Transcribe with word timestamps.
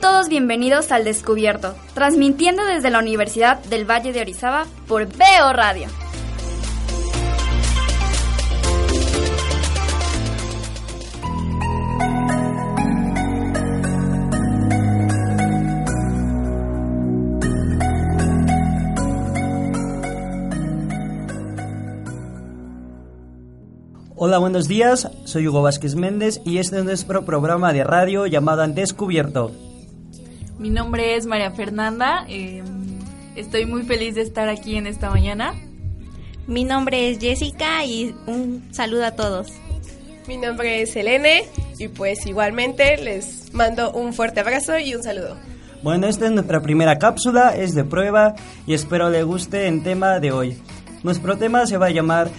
Todos 0.00 0.28
bienvenidos 0.28 0.92
al 0.92 1.02
Descubierto, 1.02 1.74
transmitiendo 1.92 2.64
desde 2.64 2.90
la 2.90 3.00
Universidad 3.00 3.58
del 3.64 3.84
Valle 3.84 4.12
de 4.12 4.20
Orizaba 4.20 4.66
por 4.86 5.08
Veo 5.08 5.52
Radio. 5.52 5.88
Hola, 24.20 24.38
buenos 24.38 24.68
días. 24.68 25.10
Soy 25.24 25.48
Hugo 25.48 25.62
Vázquez 25.62 25.96
Méndez 25.96 26.40
y 26.44 26.58
este 26.58 26.78
es 26.78 26.84
nuestro 26.84 27.24
programa 27.24 27.72
de 27.72 27.82
radio 27.82 28.26
llamado 28.26 28.66
Descubierto. 28.68 29.67
Mi 30.58 30.70
nombre 30.70 31.14
es 31.14 31.26
María 31.26 31.52
Fernanda. 31.52 32.24
Eh, 32.28 32.64
estoy 33.36 33.64
muy 33.64 33.84
feliz 33.84 34.16
de 34.16 34.22
estar 34.22 34.48
aquí 34.48 34.76
en 34.76 34.88
esta 34.88 35.08
mañana. 35.08 35.54
Mi 36.48 36.64
nombre 36.64 37.10
es 37.10 37.20
Jessica 37.20 37.84
y 37.84 38.14
un 38.26 38.68
saludo 38.72 39.04
a 39.04 39.12
todos. 39.12 39.52
Mi 40.26 40.36
nombre 40.36 40.82
es 40.82 40.92
Selene 40.92 41.44
y 41.78 41.86
pues 41.86 42.26
igualmente 42.26 42.96
les 42.96 43.54
mando 43.54 43.92
un 43.92 44.12
fuerte 44.12 44.40
abrazo 44.40 44.78
y 44.78 44.96
un 44.96 45.02
saludo. 45.04 45.36
Bueno, 45.84 46.08
esta 46.08 46.26
es 46.26 46.32
nuestra 46.32 46.60
primera 46.60 46.98
cápsula, 46.98 47.54
es 47.54 47.76
de 47.76 47.84
prueba 47.84 48.34
y 48.66 48.74
espero 48.74 49.10
le 49.10 49.22
guste 49.22 49.68
el 49.68 49.84
tema 49.84 50.18
de 50.18 50.32
hoy. 50.32 50.58
Nuestro 51.04 51.38
tema 51.38 51.66
se 51.66 51.76
va 51.76 51.86
a 51.86 51.90
llamar 51.90 52.30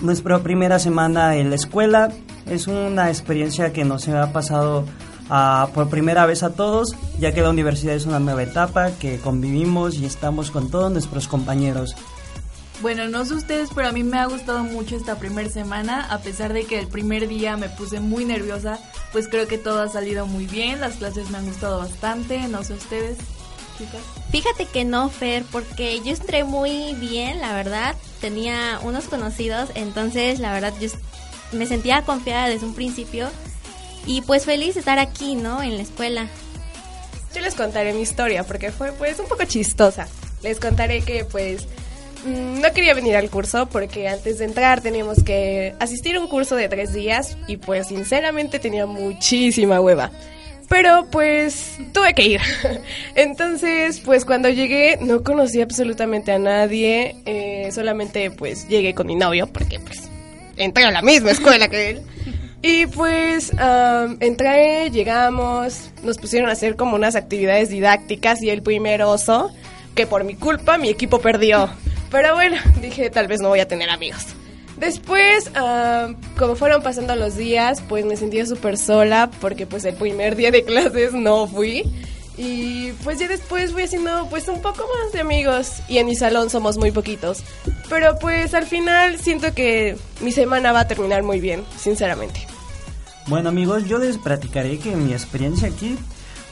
nuestra 0.00 0.38
primera 0.38 0.78
semana 0.78 1.36
en 1.36 1.50
la 1.50 1.56
escuela. 1.56 2.10
Es 2.46 2.66
una 2.66 3.10
experiencia 3.10 3.74
que 3.74 3.84
nos 3.84 4.08
ha 4.08 4.32
pasado 4.32 4.86
ah, 5.30 5.68
por 5.74 5.88
primera 5.88 6.26
vez 6.26 6.42
a 6.42 6.54
todos, 6.54 6.94
ya 7.18 7.32
que 7.32 7.42
la 7.42 7.50
universidad 7.50 7.94
es 7.94 8.06
una 8.06 8.20
nueva 8.20 8.42
etapa 8.42 8.90
que 8.92 9.18
convivimos 9.18 9.96
y 9.96 10.06
estamos 10.06 10.50
con 10.50 10.70
todos 10.70 10.90
nuestros 10.90 11.28
compañeros. 11.28 11.94
Bueno, 12.80 13.06
no 13.08 13.24
sé 13.24 13.34
ustedes, 13.34 13.70
pero 13.72 13.88
a 13.88 13.92
mí 13.92 14.02
me 14.02 14.18
ha 14.18 14.26
gustado 14.26 14.64
mucho 14.64 14.96
esta 14.96 15.16
primera 15.16 15.48
semana, 15.48 16.04
a 16.10 16.18
pesar 16.18 16.52
de 16.52 16.64
que 16.64 16.80
el 16.80 16.88
primer 16.88 17.28
día 17.28 17.56
me 17.56 17.68
puse 17.68 18.00
muy 18.00 18.24
nerviosa, 18.24 18.80
pues 19.12 19.28
creo 19.28 19.46
que 19.46 19.56
todo 19.56 19.82
ha 19.82 19.88
salido 19.88 20.26
muy 20.26 20.46
bien, 20.46 20.80
las 20.80 20.96
clases 20.96 21.30
me 21.30 21.38
han 21.38 21.46
gustado 21.46 21.78
bastante, 21.78 22.48
no 22.48 22.64
sé 22.64 22.74
ustedes. 22.74 23.18
Fíjate 24.30 24.66
que 24.66 24.84
no, 24.84 25.08
Fer, 25.08 25.44
porque 25.50 26.00
yo 26.00 26.12
entré 26.12 26.44
muy 26.44 26.94
bien, 26.94 27.40
la 27.40 27.52
verdad. 27.52 27.94
Tenía 28.20 28.80
unos 28.82 29.04
conocidos, 29.04 29.70
entonces 29.74 30.40
la 30.40 30.52
verdad 30.52 30.72
yo 30.80 30.88
me 31.52 31.66
sentía 31.66 32.02
confiada 32.02 32.48
desde 32.48 32.66
un 32.66 32.74
principio 32.74 33.28
y 34.06 34.22
pues 34.22 34.44
feliz 34.44 34.74
de 34.74 34.80
estar 34.80 34.98
aquí, 34.98 35.34
¿no? 35.34 35.62
En 35.62 35.76
la 35.76 35.82
escuela. 35.82 36.26
Yo 37.34 37.40
les 37.40 37.54
contaré 37.54 37.92
mi 37.92 38.02
historia 38.02 38.44
porque 38.44 38.70
fue 38.70 38.92
pues 38.92 39.18
un 39.18 39.26
poco 39.26 39.44
chistosa. 39.44 40.06
Les 40.42 40.60
contaré 40.60 41.02
que 41.02 41.24
pues 41.24 41.66
mm, 42.24 42.60
no 42.60 42.72
quería 42.72 42.94
venir 42.94 43.16
al 43.16 43.30
curso 43.30 43.66
porque 43.66 44.08
antes 44.08 44.38
de 44.38 44.44
entrar 44.44 44.80
teníamos 44.80 45.22
que 45.22 45.74
asistir 45.80 46.16
a 46.16 46.20
un 46.20 46.28
curso 46.28 46.56
de 46.56 46.68
tres 46.68 46.92
días 46.92 47.36
y 47.46 47.56
pues 47.56 47.88
sinceramente 47.88 48.58
tenía 48.58 48.86
muchísima 48.86 49.80
hueva 49.80 50.10
pero 50.72 51.06
pues 51.10 51.76
tuve 51.92 52.14
que 52.14 52.22
ir. 52.22 52.40
Entonces, 53.14 54.00
pues 54.00 54.24
cuando 54.24 54.48
llegué 54.48 54.96
no 55.02 55.22
conocí 55.22 55.60
absolutamente 55.60 56.32
a 56.32 56.38
nadie, 56.38 57.16
eh, 57.26 57.68
solamente 57.72 58.30
pues 58.30 58.66
llegué 58.68 58.94
con 58.94 59.06
mi 59.06 59.14
novio 59.14 59.48
porque 59.48 59.78
pues 59.80 60.08
entré 60.56 60.84
a 60.84 60.90
la 60.90 61.02
misma 61.02 61.32
escuela 61.32 61.68
que 61.68 61.90
él. 61.90 62.02
Y 62.62 62.86
pues 62.86 63.52
entré, 64.20 64.90
llegamos, 64.90 65.90
nos 66.04 66.18
pusieron 66.18 66.48
a 66.48 66.52
hacer 66.52 66.76
como 66.76 66.94
unas 66.94 67.16
actividades 67.16 67.70
didácticas 67.70 68.40
y 68.40 68.50
el 68.50 68.62
primer 68.62 69.02
oso, 69.02 69.50
que 69.96 70.06
por 70.06 70.22
mi 70.22 70.36
culpa 70.36 70.78
mi 70.78 70.88
equipo 70.88 71.18
perdió. 71.18 71.68
Pero 72.10 72.34
bueno, 72.34 72.56
dije 72.80 73.10
tal 73.10 73.26
vez 73.26 73.40
no 73.40 73.48
voy 73.48 73.60
a 73.60 73.66
tener 73.66 73.90
amigos. 73.90 74.26
Después, 74.76 75.50
uh, 75.50 76.14
como 76.38 76.56
fueron 76.56 76.82
pasando 76.82 77.14
los 77.16 77.36
días, 77.36 77.82
pues 77.88 78.04
me 78.04 78.16
sentía 78.16 78.46
súper 78.46 78.78
sola 78.78 79.30
porque 79.40 79.66
pues 79.66 79.84
el 79.84 79.94
primer 79.94 80.36
día 80.36 80.50
de 80.50 80.64
clases 80.64 81.12
no 81.12 81.46
fui. 81.46 81.84
Y 82.36 82.92
pues 83.04 83.18
ya 83.18 83.28
después 83.28 83.72
fui 83.72 83.82
haciendo 83.82 84.26
pues 84.30 84.48
un 84.48 84.60
poco 84.62 84.84
más 84.84 85.12
de 85.12 85.20
amigos 85.20 85.82
y 85.88 85.98
en 85.98 86.06
mi 86.06 86.16
salón 86.16 86.48
somos 86.50 86.78
muy 86.78 86.90
poquitos. 86.90 87.42
Pero 87.88 88.18
pues 88.18 88.54
al 88.54 88.66
final 88.66 89.18
siento 89.18 89.54
que 89.54 89.96
mi 90.20 90.32
semana 90.32 90.72
va 90.72 90.80
a 90.80 90.88
terminar 90.88 91.22
muy 91.22 91.40
bien, 91.40 91.64
sinceramente. 91.78 92.46
Bueno 93.26 93.50
amigos, 93.50 93.86
yo 93.86 93.98
les 93.98 94.18
platicaré 94.18 94.78
que 94.78 94.96
mi 94.96 95.12
experiencia 95.12 95.68
aquí 95.68 95.96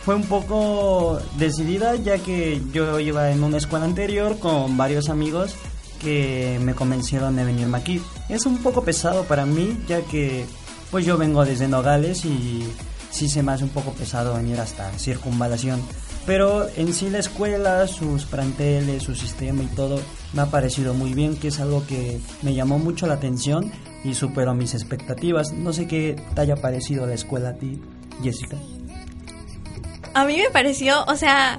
fue 0.05 0.15
un 0.15 0.25
poco 0.25 1.21
decidida 1.37 1.97
ya 1.97 2.19
que 2.19 2.61
yo 2.73 3.01
iba 3.01 3.31
en 3.31 3.43
una 3.43 3.59
escuela 3.59 3.85
anterior 3.85 4.39
con 4.39 4.77
varios 4.77 5.09
amigos 5.09 5.55
que 6.01 6.59
me 6.63 6.75
convencieron 6.75 7.37
de 7.37 7.45
venirme 7.45 7.79
aquí. 7.79 8.03
Es 8.29 8.47
un 8.47 8.59
poco 8.59 8.83
pesado 8.83 9.25
para 9.25 9.47
mí, 9.47 9.79
ya 9.87 10.03
que 10.03 10.47
pues 10.91 11.05
yo 11.05 11.17
vengo 11.19 11.45
desde 11.45 11.69
Nogales 11.69 12.25
y 12.25 12.67
sí 13.11 13.29
se 13.29 13.43
me 13.43 13.53
hace 13.53 13.65
un 13.65 13.71
poco 13.71 13.93
pesado 13.93 14.35
venir 14.35 14.59
hasta 14.61 14.91
Circunvalación. 14.99 15.83
Pero 16.27 16.69
en 16.77 16.93
sí 16.93 17.11
la 17.11 17.19
escuela, 17.19 17.87
sus 17.87 18.25
planteles, 18.25 19.03
su 19.03 19.15
sistema 19.15 19.63
y 19.63 19.67
todo 19.67 20.01
me 20.33 20.43
ha 20.43 20.47
parecido 20.47 20.95
muy 20.95 21.15
bien, 21.15 21.37
que 21.37 21.49
es 21.49 21.61
algo 21.61 21.87
que 21.87 22.21
me 22.43 22.55
llamó 22.55 22.79
mucho 22.79 23.07
la 23.07 23.15
atención 23.15 23.73
y 24.05 24.15
superó 24.15 24.55
mis 24.55 24.75
expectativas. 24.75 25.53
No 25.53 25.73
sé 25.73 25.87
qué 25.87 26.23
te 26.35 26.41
haya 26.41 26.57
parecido 26.57 27.07
la 27.07 27.15
escuela 27.15 27.51
a 27.51 27.55
ti, 27.55 27.81
Jessica. 28.23 28.57
A 30.15 30.25
mí 30.25 30.37
me 30.37 30.51
pareció, 30.51 31.05
o 31.07 31.17
sea, 31.17 31.59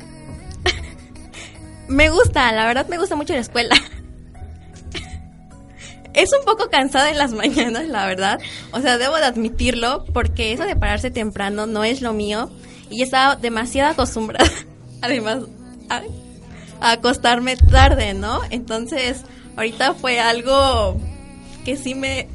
me 1.88 2.09
gusta, 2.09 2.51
la 2.51 2.66
verdad 2.66 2.88
me 2.88 2.97
gusta 2.97 3.16
mucho 3.16 3.34
la 3.34 3.40
escuela. 3.40 3.75
Es 6.13 6.31
un 6.38 6.45
poco 6.45 6.69
cansada 6.69 7.09
en 7.09 7.17
las 7.17 7.33
mañanas, 7.33 7.88
la 7.88 8.05
verdad. 8.05 8.39
O 8.72 8.79
sea, 8.81 8.97
debo 8.97 9.17
de 9.17 9.25
admitirlo, 9.25 10.05
porque 10.13 10.53
eso 10.53 10.63
de 10.63 10.75
pararse 10.75 11.11
temprano 11.11 11.66
no 11.66 11.83
es 11.83 12.01
lo 12.01 12.13
mío. 12.13 12.49
Y 12.89 13.03
estaba 13.03 13.35
demasiado 13.35 13.91
acostumbrada, 13.91 14.49
además, 15.01 15.44
a, 15.89 16.01
acostarme 16.81 17.55
tarde, 17.55 18.13
¿no? 18.13 18.41
Entonces, 18.49 19.22
ahorita 19.55 19.94
fue 19.94 20.19
algo 20.19 20.97
que 21.63 21.77
sí 21.77 21.95
me 21.95 22.28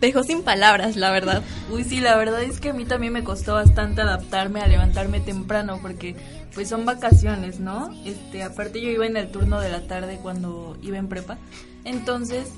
dejó 0.00 0.22
sin 0.22 0.42
palabras, 0.42 0.96
la 0.96 1.10
verdad. 1.10 1.42
Uy, 1.70 1.84
sí, 1.84 2.00
la 2.00 2.16
verdad 2.16 2.42
es 2.42 2.58
que 2.58 2.70
a 2.70 2.72
mí 2.72 2.84
también 2.84 3.12
me 3.12 3.22
costó 3.22 3.54
bastante 3.54 4.00
adaptarme 4.00 4.60
a 4.60 4.66
levantarme 4.66 5.20
temprano, 5.20 5.78
porque 5.82 6.16
pues 6.54 6.68
son 6.68 6.84
vacaciones, 6.84 7.60
¿no? 7.60 7.94
Este, 8.04 8.42
aparte 8.42 8.80
yo 8.80 8.90
iba 8.90 9.06
en 9.06 9.16
el 9.16 9.30
turno 9.30 9.60
de 9.60 9.70
la 9.70 9.82
tarde 9.82 10.18
cuando 10.22 10.76
iba 10.82 10.98
en 10.98 11.08
prepa. 11.08 11.38
Entonces, 11.84 12.48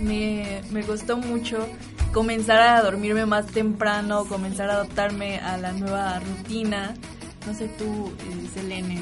me, 0.00 0.62
me 0.70 0.82
costó 0.82 1.16
mucho 1.16 1.66
comenzar 2.12 2.60
a 2.60 2.82
dormirme 2.82 3.26
más 3.26 3.46
temprano, 3.46 4.26
comenzar 4.26 4.70
a 4.70 4.74
adaptarme 4.74 5.38
a 5.38 5.56
la 5.56 5.72
nueva 5.72 6.20
rutina. 6.20 6.94
No 7.46 7.54
sé 7.54 7.68
tú, 7.68 8.12
eh, 8.18 8.48
Selene. 8.52 9.00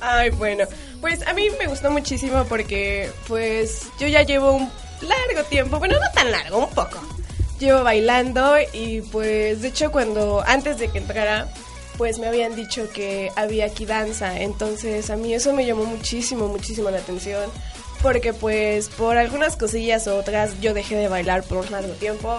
Ay, 0.00 0.30
bueno, 0.30 0.64
pues 1.00 1.26
a 1.26 1.34
mí 1.34 1.48
me 1.58 1.66
gustó 1.66 1.90
muchísimo 1.90 2.44
porque 2.44 3.10
pues 3.28 3.88
yo 3.98 4.06
ya 4.06 4.22
llevo 4.22 4.52
un 4.52 4.70
largo 5.02 5.46
tiempo, 5.48 5.78
bueno, 5.78 5.96
no 6.00 6.10
tan 6.14 6.30
largo, 6.30 6.58
un 6.58 6.70
poco. 6.70 6.98
Llevo 7.58 7.82
bailando 7.82 8.54
y 8.72 9.02
pues 9.02 9.60
de 9.60 9.68
hecho 9.68 9.92
cuando 9.92 10.42
antes 10.46 10.78
de 10.78 10.88
que 10.88 10.98
entrara 10.98 11.48
pues 11.98 12.18
me 12.18 12.26
habían 12.26 12.56
dicho 12.56 12.88
que 12.90 13.30
había 13.36 13.66
aquí 13.66 13.84
danza, 13.84 14.40
entonces 14.40 15.10
a 15.10 15.16
mí 15.16 15.34
eso 15.34 15.52
me 15.52 15.66
llamó 15.66 15.84
muchísimo, 15.84 16.48
muchísimo 16.48 16.88
la 16.90 16.96
atención 16.96 17.50
porque 18.02 18.32
pues 18.32 18.88
por 18.88 19.16
algunas 19.16 19.56
cosillas 19.56 20.06
u 20.06 20.12
otras 20.12 20.60
yo 20.60 20.74
dejé 20.74 20.96
de 20.96 21.08
bailar 21.08 21.42
por 21.42 21.58
un 21.58 21.70
largo 21.70 21.92
tiempo. 21.94 22.38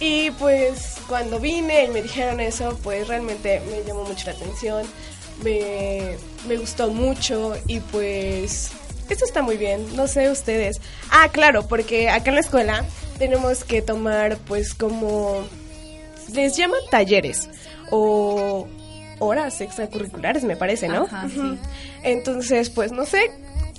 Y 0.00 0.30
pues 0.32 0.96
cuando 1.08 1.38
vine 1.38 1.84
y 1.84 1.88
me 1.88 2.02
dijeron 2.02 2.40
eso, 2.40 2.76
pues 2.82 3.06
realmente 3.06 3.62
me 3.70 3.84
llamó 3.84 4.04
mucho 4.04 4.26
la 4.26 4.32
atención, 4.32 4.84
me, 5.44 6.16
me 6.48 6.56
gustó 6.56 6.90
mucho 6.90 7.54
y 7.68 7.78
pues 7.78 8.72
eso 9.08 9.24
está 9.24 9.42
muy 9.42 9.56
bien, 9.56 9.94
no 9.94 10.08
sé 10.08 10.30
ustedes. 10.30 10.80
Ah, 11.10 11.28
claro, 11.30 11.68
porque 11.68 12.10
acá 12.10 12.30
en 12.30 12.34
la 12.34 12.40
escuela 12.40 12.84
tenemos 13.18 13.62
que 13.62 13.80
tomar 13.82 14.38
pues 14.38 14.74
como 14.74 15.44
les 16.32 16.56
llaman 16.56 16.80
talleres 16.90 17.48
o 17.90 18.66
horas 19.18 19.60
extracurriculares, 19.60 20.42
me 20.44 20.56
parece, 20.56 20.88
¿no? 20.88 21.04
Ajá, 21.04 21.28
sí. 21.28 21.58
Entonces, 22.02 22.70
pues 22.70 22.90
no 22.90 23.04
sé, 23.04 23.30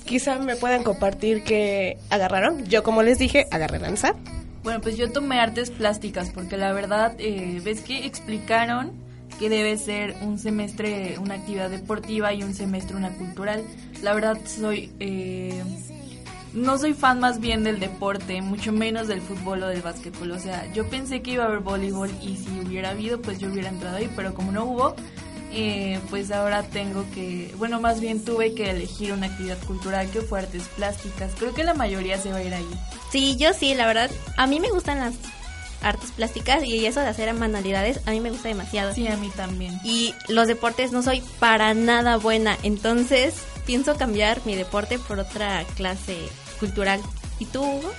quizá 0.05 0.37
me 0.39 0.55
puedan 0.55 0.83
compartir 0.83 1.43
que 1.43 1.97
agarraron. 2.09 2.65
Yo, 2.65 2.83
como 2.83 3.03
les 3.03 3.17
dije, 3.17 3.47
agarré 3.51 3.79
danza. 3.79 4.15
Bueno, 4.63 4.79
pues 4.81 4.95
yo 4.97 5.11
tomé 5.11 5.39
artes 5.39 5.71
plásticas 5.71 6.29
porque 6.31 6.57
la 6.57 6.71
verdad, 6.71 7.15
eh, 7.19 7.61
ves 7.63 7.81
que 7.81 8.05
explicaron 8.05 8.91
que 9.39 9.49
debe 9.49 9.77
ser 9.77 10.15
un 10.21 10.37
semestre 10.37 11.17
una 11.19 11.35
actividad 11.35 11.69
deportiva 11.69 12.33
y 12.33 12.43
un 12.43 12.53
semestre 12.53 12.95
una 12.95 13.09
cultural. 13.09 13.63
La 14.01 14.13
verdad 14.13 14.37
soy... 14.45 14.91
eh, 14.99 15.61
no 16.53 16.77
soy 16.77 16.93
fan 16.93 17.19
más 17.19 17.39
bien 17.39 17.63
del 17.63 17.79
deporte, 17.79 18.41
mucho 18.41 18.71
menos 18.71 19.07
del 19.07 19.21
fútbol 19.21 19.63
o 19.63 19.67
del 19.67 19.81
básquetbol. 19.81 20.31
O 20.31 20.39
sea, 20.39 20.71
yo 20.71 20.87
pensé 20.87 21.21
que 21.21 21.31
iba 21.31 21.43
a 21.43 21.47
haber 21.47 21.59
voleibol 21.59 22.11
y 22.21 22.37
si 22.37 22.49
hubiera 22.59 22.91
habido, 22.91 23.19
pues 23.21 23.39
yo 23.39 23.49
hubiera 23.49 23.69
entrado 23.69 23.97
ahí, 23.97 24.09
pero 24.15 24.33
como 24.35 24.51
no 24.51 24.65
hubo, 24.65 24.95
eh, 25.53 25.99
pues 26.09 26.31
ahora 26.31 26.63
tengo 26.63 27.05
que, 27.13 27.53
bueno, 27.57 27.79
más 27.79 27.99
bien 27.99 28.23
tuve 28.23 28.53
que 28.53 28.71
elegir 28.71 29.13
una 29.13 29.27
actividad 29.27 29.59
cultural 29.65 30.09
que 30.09 30.21
fue 30.21 30.39
artes 30.39 30.63
plásticas. 30.75 31.31
Creo 31.37 31.53
que 31.53 31.63
la 31.63 31.73
mayoría 31.73 32.17
se 32.17 32.31
va 32.31 32.37
a 32.37 32.43
ir 32.43 32.53
ahí. 32.53 32.69
Sí, 33.11 33.37
yo 33.37 33.53
sí, 33.53 33.75
la 33.75 33.85
verdad. 33.85 34.09
A 34.35 34.47
mí 34.47 34.59
me 34.59 34.71
gustan 34.71 34.99
las 34.99 35.13
artes 35.83 36.11
plásticas 36.11 36.63
y 36.63 36.85
eso 36.85 37.01
de 37.01 37.07
hacer 37.07 37.33
manualidades, 37.33 37.99
a 38.05 38.11
mí 38.11 38.19
me 38.19 38.31
gusta 38.31 38.47
demasiado. 38.47 38.93
Sí, 38.93 39.07
a 39.07 39.17
mí 39.17 39.29
también. 39.35 39.79
Y 39.83 40.15
los 40.27 40.47
deportes 40.47 40.91
no 40.91 41.03
soy 41.03 41.21
para 41.39 41.73
nada 41.73 42.17
buena, 42.17 42.57
entonces 42.63 43.35
pienso 43.65 43.95
cambiar 43.95 44.41
mi 44.45 44.55
deporte 44.55 44.97
por 44.97 45.19
otra 45.19 45.63
clase 45.75 46.17
cultural. 46.59 47.01
¿Y 47.39 47.45
tú, 47.45 47.61
Hugo? 47.61 47.91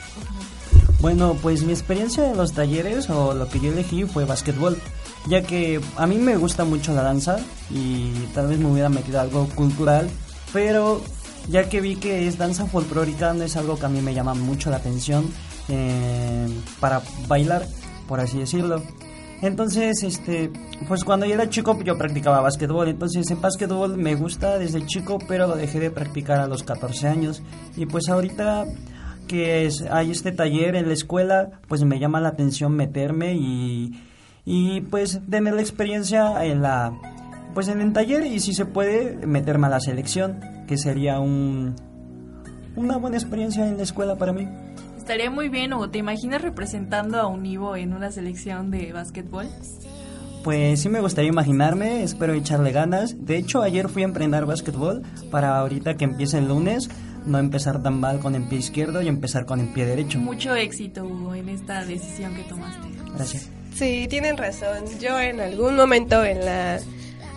Bueno, 1.00 1.36
pues 1.42 1.62
mi 1.62 1.72
experiencia 1.72 2.30
en 2.30 2.36
los 2.36 2.54
talleres 2.54 3.10
o 3.10 3.34
lo 3.34 3.48
que 3.48 3.60
yo 3.60 3.70
elegí 3.70 4.04
fue 4.04 4.24
básquetbol, 4.24 4.80
ya 5.26 5.43
que 5.43 5.81
a 5.97 6.06
mí 6.06 6.17
me 6.17 6.37
gusta 6.37 6.65
mucho 6.65 6.94
la 6.94 7.03
danza 7.03 7.38
y 7.71 8.11
tal 8.35 8.49
vez 8.49 8.59
me 8.59 8.71
hubiera 8.71 8.88
metido 8.88 9.21
algo 9.21 9.49
cultural, 9.55 10.09
pero 10.53 11.00
ya 11.49 11.69
que 11.69 11.81
vi 11.81 11.97
que 11.97 12.26
es 12.26 12.38
danza 12.38 12.67
folclórica 12.67 13.32
no 13.32 13.44
es 13.44 13.56
algo 13.56 13.79
que 13.79 13.87
a 13.87 13.88
mí 13.88 14.00
me 14.00 14.15
llama 14.15 14.35
mucho 14.35 14.71
la 14.71 14.76
atención 14.76 15.31
eh, 15.69 16.49
para 16.81 17.03
bailar, 17.26 17.67
por 18.06 18.21
así 18.21 18.38
decirlo. 18.38 18.82
Entonces, 19.43 20.03
este, 20.03 20.50
pues 20.88 21.05
cuando 21.05 21.26
yo 21.26 21.35
era 21.35 21.50
chico 21.50 21.79
yo 21.82 21.99
practicaba 21.99 22.41
básquetbol, 22.41 22.88
entonces 22.88 23.31
en 23.31 23.41
básquetbol 23.41 23.97
me 23.97 24.15
gusta 24.15 24.59
desde 24.59 24.87
chico, 24.87 25.19
pero 25.26 25.47
lo 25.47 25.56
dejé 25.56 25.81
de 25.81 25.91
practicar 25.91 26.41
a 26.41 26.47
los 26.47 26.62
14 26.62 27.09
años 27.09 27.43
y 27.76 27.87
pues 27.87 28.09
ahorita 28.09 28.65
que 29.26 29.67
es, 29.67 29.82
hay 29.91 30.11
este 30.11 30.32
taller 30.32 30.76
en 30.76 30.87
la 30.87 30.94
escuela, 30.94 31.61
pues 31.69 31.82
me 31.82 31.99
llama 31.99 32.21
la 32.21 32.29
atención 32.29 32.73
meterme 32.73 33.35
y, 33.35 33.93
y 34.44 34.82
pues 34.82 35.20
tener 35.29 35.55
la 35.55 35.61
experiencia 35.61 36.44
en 36.44 36.62
la 36.62 36.93
pues 37.55 37.69
en 37.69 37.81
el 37.81 37.93
taller 37.93 38.26
y 38.26 38.41
si 38.41 38.52
se 38.52 38.67
puede 38.67 39.26
meterme 39.26 39.69
a 39.69 39.70
la 39.70 39.81
selección, 39.81 40.41
que 40.67 40.76
sería 40.76 41.20
un 41.20 41.76
una 42.76 42.96
buena 42.96 43.17
experiencia 43.17 43.67
en 43.67 43.76
la 43.76 43.85
escuela 43.85 44.17
para 44.17 44.32
mí. 44.32 44.49
Estaría 44.99 45.31
muy 45.31 45.49
bien, 45.49 45.73
o 45.75 45.91
te 45.91 45.99
imaginas 45.99 46.43
representando 46.43 47.20
a 47.20 47.26
un 47.26 47.44
Ivo 47.44 47.76
en 47.76 47.93
una 47.93 48.11
selección 48.11 48.70
de 48.70 48.93
básquetbol. 48.93 49.46
Pues 50.43 50.81
sí 50.81 50.88
me 50.88 51.00
gustaría 51.00 51.31
imaginarme, 51.31 52.02
espero 52.02 52.32
echarle 52.32 52.73
ganas. 52.73 53.25
De 53.25 53.37
hecho, 53.37 53.62
ayer 53.62 53.88
fui 53.88 54.02
a 54.02 54.06
emprender 54.06 54.47
básquetbol 54.47 55.02
para 55.31 55.58
ahorita 55.58 55.97
que 55.97 56.05
empiece 56.05 56.38
el 56.38 56.49
lunes, 56.49 56.88
no 57.26 57.38
empezar 57.38 57.82
tan 57.82 58.00
mal 58.00 58.21
con 58.21 58.35
el 58.35 58.43
pie 58.44 58.59
izquierdo 58.59 59.03
y 59.03 59.09
empezar 59.09 59.47
con 59.47 59.61
el 59.61 59.69
pie 59.69 59.87
derecho. 59.87 60.19
Mucho 60.19 60.55
éxito, 60.55 61.05
Hugo, 61.05 61.35
en 61.35 61.49
esta 61.49 61.85
decisión 61.85 62.35
que 62.35 62.43
tomaste. 62.43 62.88
Gracias. 63.15 63.49
Sí, 63.75 64.06
tienen 64.09 64.37
razón. 64.37 64.85
Yo 65.00 65.19
en 65.19 65.41
algún 65.41 65.75
momento 65.75 66.25
en 66.25 66.44
la 66.44 66.81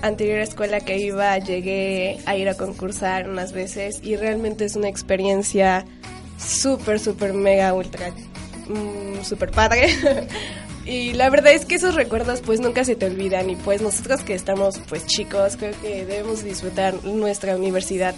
anterior 0.01 0.39
escuela 0.39 0.79
que 0.79 0.99
iba 0.99 1.37
llegué 1.39 2.19
a 2.25 2.35
ir 2.35 2.49
a 2.49 2.55
concursar 2.55 3.29
unas 3.29 3.51
veces 3.53 3.99
y 4.03 4.15
realmente 4.15 4.65
es 4.65 4.75
una 4.75 4.89
experiencia 4.89 5.85
súper, 6.37 6.99
súper, 6.99 7.33
mega, 7.33 7.73
ultra, 7.73 8.11
mm, 8.67 9.23
súper 9.23 9.51
padre. 9.51 9.87
y 10.85 11.13
la 11.13 11.29
verdad 11.29 11.53
es 11.53 11.65
que 11.65 11.75
esos 11.75 11.95
recuerdos 11.95 12.41
pues 12.41 12.59
nunca 12.59 12.83
se 12.83 12.95
te 12.95 13.07
olvidan 13.07 13.49
y 13.49 13.55
pues 13.55 13.81
nosotros 13.81 14.21
que 14.21 14.35
estamos 14.35 14.79
pues 14.87 15.07
chicos 15.07 15.57
creo 15.57 15.73
que 15.81 16.05
debemos 16.05 16.43
disfrutar 16.43 17.03
nuestra 17.03 17.55
universidad 17.55 18.13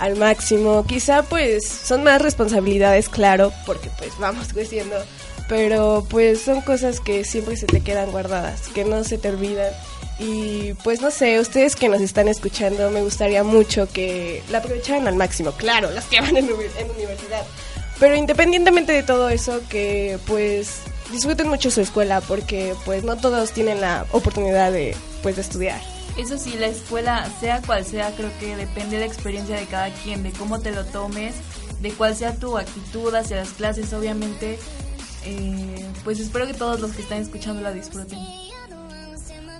al 0.00 0.16
máximo. 0.16 0.84
Quizá 0.86 1.22
pues 1.22 1.66
son 1.68 2.02
más 2.02 2.20
responsabilidades, 2.20 3.08
claro, 3.08 3.52
porque 3.66 3.90
pues 3.98 4.18
vamos 4.18 4.48
creciendo, 4.52 4.96
pero 5.48 6.04
pues 6.08 6.40
son 6.40 6.62
cosas 6.62 7.00
que 7.00 7.24
siempre 7.24 7.56
se 7.56 7.66
te 7.66 7.82
quedan 7.82 8.10
guardadas, 8.10 8.62
que 8.74 8.84
no 8.84 9.04
se 9.04 9.18
te 9.18 9.28
olvidan. 9.28 9.72
Y 10.18 10.74
pues 10.82 11.00
no 11.00 11.10
sé, 11.10 11.40
ustedes 11.40 11.76
que 11.76 11.88
nos 11.88 12.02
están 12.02 12.28
escuchando, 12.28 12.90
me 12.90 13.02
gustaría 13.02 13.42
mucho 13.42 13.88
que 13.90 14.42
la 14.50 14.58
aprovecharan 14.58 15.08
al 15.08 15.16
máximo, 15.16 15.52
claro, 15.52 15.90
las 15.90 16.04
que 16.06 16.20
van 16.20 16.36
en, 16.36 16.46
en 16.46 16.90
universidad. 16.90 17.42
Pero 17.98 18.16
independientemente 18.16 18.92
de 18.92 19.02
todo 19.02 19.28
eso, 19.30 19.60
que 19.68 20.18
pues 20.26 20.80
disfruten 21.10 21.48
mucho 21.48 21.70
su 21.70 21.80
escuela, 21.80 22.20
porque 22.20 22.74
pues 22.84 23.02
no 23.04 23.16
todos 23.16 23.52
tienen 23.52 23.80
la 23.80 24.06
oportunidad 24.12 24.72
de 24.72 24.94
pues 25.22 25.36
de 25.36 25.42
estudiar. 25.42 25.80
Eso 26.16 26.36
sí, 26.38 26.54
la 26.58 26.66
escuela, 26.66 27.26
sea 27.40 27.62
cual 27.62 27.84
sea, 27.84 28.14
creo 28.14 28.30
que 28.38 28.56
depende 28.56 28.96
de 28.96 29.00
la 29.00 29.06
experiencia 29.06 29.56
de 29.56 29.66
cada 29.66 29.90
quien, 29.90 30.22
de 30.22 30.32
cómo 30.32 30.60
te 30.60 30.70
lo 30.72 30.84
tomes, 30.84 31.34
de 31.80 31.92
cuál 31.92 32.14
sea 32.14 32.34
tu 32.34 32.58
actitud 32.58 33.14
hacia 33.14 33.38
las 33.38 33.50
clases, 33.50 33.92
obviamente. 33.92 34.58
eh, 35.24 35.86
pues 36.04 36.18
espero 36.20 36.46
que 36.46 36.54
todos 36.54 36.80
los 36.80 36.92
que 36.92 37.02
están 37.02 37.18
escuchando 37.18 37.62
la 37.62 37.72
disfruten. 37.72 38.18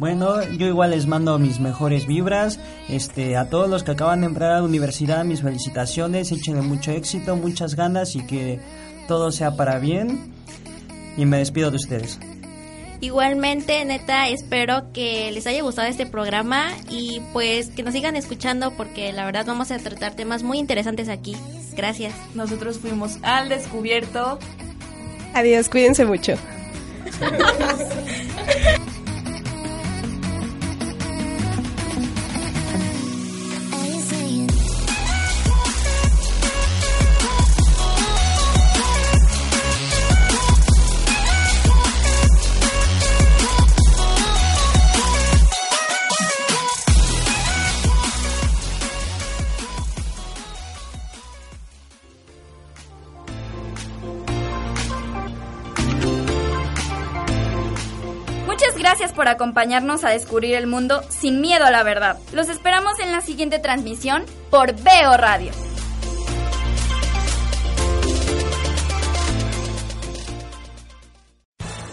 Bueno, 0.01 0.43
yo 0.57 0.67
igual 0.67 0.93
les 0.93 1.07
mando 1.07 1.39
mis 1.39 1.61
mejores 1.61 2.07
vibras. 2.07 2.59
Este, 2.89 3.37
a 3.37 3.51
todos 3.51 3.69
los 3.69 3.83
que 3.83 3.91
acaban 3.91 4.23
de 4.23 4.29
entrar 4.29 4.53
a 4.53 4.57
la 4.57 4.63
universidad, 4.63 5.27
mis 5.27 5.43
felicitaciones, 5.43 6.33
échenle 6.33 6.63
mucho 6.63 6.91
éxito, 6.91 7.37
muchas 7.37 7.75
ganas 7.75 8.17
y 8.17 8.27
que 8.27 8.61
todo 9.09 9.31
sea 9.31 9.57
para 9.57 9.79
bien. 9.79 10.33
Y 11.19 11.27
me 11.27 11.37
despido 11.37 11.71
de 11.71 11.77
ustedes. 11.77 12.19
Igualmente, 13.01 13.83
neta, 13.87 14.29
espero 14.29 14.93
que 14.93 15.31
les 15.33 15.47
haya 15.47 15.63
gustado 15.63 15.89
este 15.89 16.05
programa 16.05 16.69
y 16.91 17.23
pues 17.33 17.69
que 17.69 17.83
nos 17.83 17.95
sigan 17.95 18.15
escuchando 18.15 18.73
porque 18.73 19.13
la 19.13 19.25
verdad 19.25 19.47
vamos 19.47 19.71
a 19.71 19.79
tratar 19.79 20.15
temas 20.15 20.43
muy 20.43 20.59
interesantes 20.59 21.09
aquí. 21.09 21.35
Gracias. 21.75 22.13
Nosotros 22.35 22.79
fuimos 22.79 23.19
al 23.23 23.49
descubierto. 23.49 24.39
Adiós, 25.33 25.71
cuídense 25.71 26.05
mucho. 26.05 26.35
gracias 59.01 59.17
por 59.17 59.29
acompañarnos 59.29 60.05
a 60.05 60.11
descubrir 60.11 60.57
el 60.57 60.67
mundo 60.67 61.03
sin 61.09 61.41
miedo 61.41 61.65
a 61.65 61.71
la 61.71 61.83
verdad. 61.83 62.19
Los 62.35 62.51
esperamos 62.51 62.99
en 62.99 63.13
la 63.13 63.23
siguiente 63.23 63.59
transmisión 63.59 64.27
por 64.51 64.75
Veo 64.75 65.17
Radio. 65.17 65.70